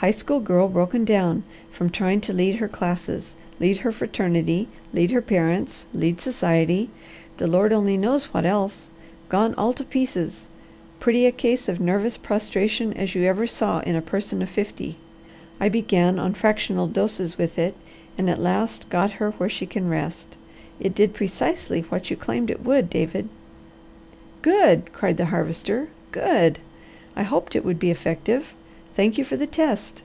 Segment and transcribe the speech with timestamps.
[0.00, 1.42] High school girl broken down
[1.72, 6.90] from trying to lead her classes, lead her fraternity, lead her parents, lead society
[7.38, 8.90] the Lord only knows what else.
[9.30, 10.48] Gone all to pieces!
[11.00, 14.98] Pretty a case of nervous prostration as you ever saw in a person of fifty.
[15.58, 17.74] I began on fractional doses with it,
[18.18, 20.36] and at last got her where she can rest.
[20.78, 23.30] It did precisely what you claimed it would, David."
[24.42, 25.88] "Good!" cried the Harvester.
[26.12, 26.58] "Good!
[27.16, 28.52] I hoped it would be effective.
[28.94, 30.02] Thank you for the test.